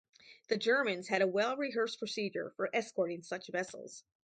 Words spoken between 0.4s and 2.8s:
The Germans had a well-rehearsed procedure for